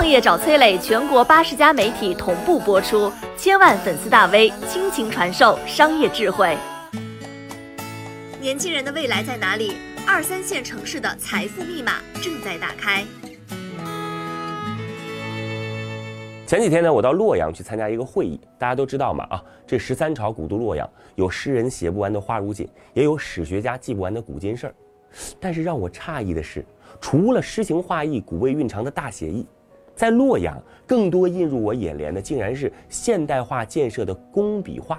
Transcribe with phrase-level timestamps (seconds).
[0.00, 6.56] 创业找崔磊，全国八十家媒体同步播出，千万粉丝大 V 倾情传授商业智慧。
[8.40, 9.74] 年轻人的未来在哪里？
[10.06, 13.04] 二三线城市的财富密码正在打开。
[16.46, 24.74] 前几天呢，我到洛阳去参加一个会议，大家都知道嘛啊，这十三朝古都洛阳，有诗人写不完的花如锦，也有史学家记不完的古今事儿。
[25.38, 26.64] 但是让我诧异的是，
[27.02, 29.46] 除了诗情画意、古味蕴长的大写意，
[30.00, 34.98] 在洛阳更多映入我眼帘的，竟然是现代化建设的工笔画。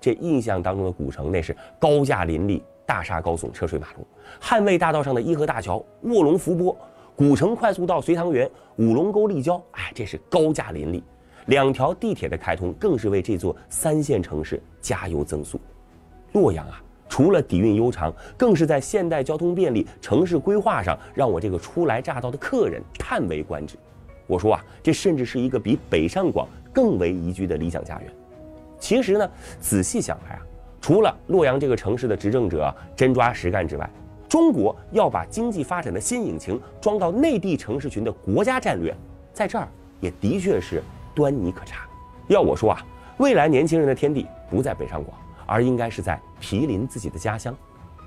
[0.00, 4.02] 这印象当中的古城，那是高架林立、大厦高耸、车水马龙；
[4.40, 6.74] 汉魏大道上的伊河大桥、卧龙伏波。
[7.14, 11.04] 古城快速道隋唐园、五龙沟立交，哎，这是高架林立。
[11.44, 15.60] 两条地铁的开通，更是为这座三线城市加油增速。
[16.32, 23.76] 洛阳啊，除了底蕴悠长，更是在现代交通便利、城市规划上，让我这个初来乍到的客人叹为观止。
[24.30, 28.12] 我说啊，这甚至是一个比北上广更为宜居的理想家园。
[28.78, 29.28] 其实呢，
[29.58, 30.42] 仔细想来啊，
[30.80, 33.90] 除了洛阳这个城市的执政者真抓实干之外，
[34.28, 38.96] 中国要把经济发展的新引擎装到内地城市群的国家战略，
[39.32, 39.66] 在这儿
[39.98, 40.80] 也的确是
[41.12, 41.88] 端倪可查。
[42.28, 42.86] 要我说啊，
[43.18, 47.52] 未来年轻人的天地不在北上广，而应该是在毗邻自己的家乡。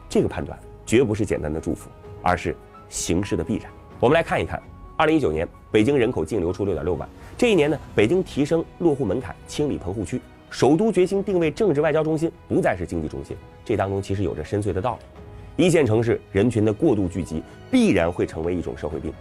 [0.07, 1.89] 这个判断绝不是简单的祝福，
[2.21, 2.55] 而是
[2.87, 3.69] 形势的必然。
[3.99, 4.63] 我们来看一看，
[5.03, 7.09] 二零一九年北京人口净流出六点六万。
[7.37, 13.35] 这一年呢，北京提升落户门槛，清理棚户区，首都决心定位政治外交中心，不再是经济中心。
[13.65, 14.97] 这当中其实有着深邃的道
[15.57, 15.65] 理。
[15.65, 19.11] 一线城市人群的过度聚集，必然会成为一种社会病。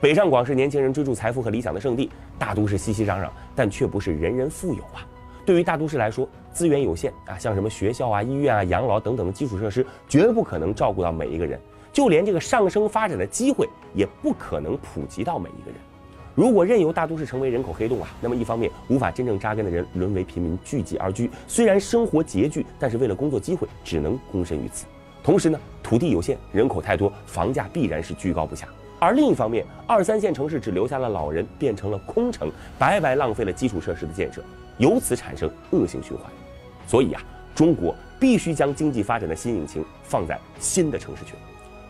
[0.00, 5.04] 北上广是年轻人追逐财富和理想的圣地，大都市熙熙攘攘，但却不是人人富有啊。
[5.44, 11.58] 对于大都市来说，资源有限啊，像什么学校啊、医院啊、养老等等的基础设施，绝不可能照顾到每一个人，
[11.92, 15.78] 就连这个上升发展的机会，也不可能普及到每一个人。
[16.34, 24.86] 如果任由大都市成为人口黑洞啊，那么一方面无法真正扎根的人沦为贫民聚集而居，虽然生活拮据，但是为了工作机会，只能躬身于此。
[25.22, 28.66] 同时呢，土地有限，人口太多，房价必然是居高不下。
[28.98, 34.42] 而另一方面，二三线城市只留下了老人，变成了空城，白白浪费了基础设施的建设，
[34.78, 36.32] 由此产生恶性循环。
[36.86, 37.22] 所以啊，
[37.54, 41.34] 中国必须将经济发展的新引擎放在新的城市群。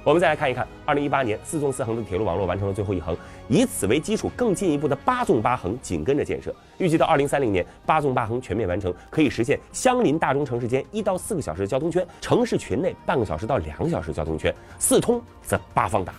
[0.05, 3.17] 我们再来看一看，二零一八年四纵四横的铁路网络完成了最后一横，
[3.49, 6.53] 以此为基础，更进一步的八纵八横紧跟着建设。
[6.79, 16.13] 预计到二零三零年，八纵八横全面完成，可以实现相邻大中城市间一到四个小时的交通圈，城市群内半个小时到两个小时交通圈，四通则八方达。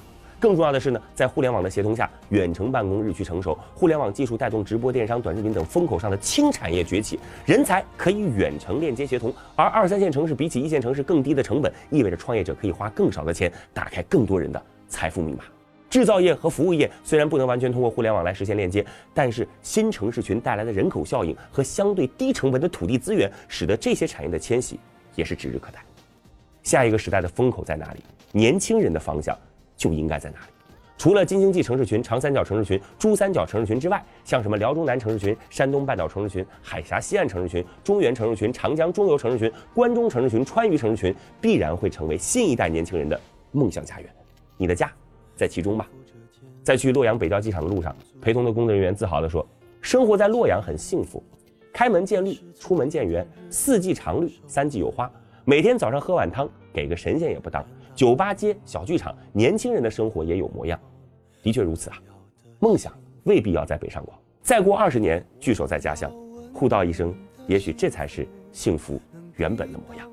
[0.43, 9.33] 更重要的是呢，在互联网的协同下，远程办公日趋成熟，互联网技术带动直播电商、短视频等风口上的轻产业崛起，人才可以远程链接协同。
[9.55, 15.45] 而二三线城市比起一线城市更低的成本，意味着创业者可以花更少的钱，打开更多人的财富密码。
[15.89, 24.77] 制造业和服务业虽然不能完全通过互联网来实现链接，但是新城市群带来的人口效应和相对低成本的土地资源，使得这些产业的迁徙
[25.15, 25.79] 也是指日可待。
[26.63, 28.03] 下一个时代的风口在哪里？
[28.33, 29.37] 年轻人的方向。
[29.83, 30.45] 就应该在哪里？
[30.97, 43.19] 除了京津冀城市群、长三角城市群、珠三角城市群之外，像什么辽中南城市群、山东半岛城市群、海峡西岸城市群、中原城市群、长江中游城市群、关中城市群、川渝城市群，必然会成为新一代年轻人的
[43.51, 44.09] 梦想家园。
[44.55, 44.89] 你的家
[45.35, 45.85] 在其中吧？
[46.63, 49.45] 在去洛阳北郊机场的路上，陪同的工作人员自豪地说
[49.81, 51.21] ：“生活在洛阳很幸福，
[51.73, 55.11] 开门见绿，出门见园，四季常绿，三季有花。
[55.43, 57.61] 每天早上喝碗汤，给个神仙也不当。”
[57.95, 60.79] 酒吧街、小剧场，年轻人的生活也有模样。
[61.41, 61.97] 的确如此啊，
[62.59, 62.93] 梦想
[63.23, 66.11] 未必要在北上广，再过二十年聚首在家乡，
[66.53, 67.13] 互道一声，
[67.47, 68.99] 也许这才是幸福
[69.35, 70.12] 原本的模样。